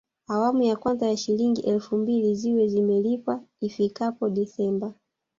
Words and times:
Awamu 0.27 0.63
ya 0.63 0.75
kwanza 0.75 1.07
ya 1.09 1.17
Shilingi 1.17 1.61
elfu 1.61 1.97
mbili 1.97 2.35
ziwe 2.35 2.67
zimelipwa 2.67 3.43
ifikapo 3.61 4.29
Disemba 4.29 4.93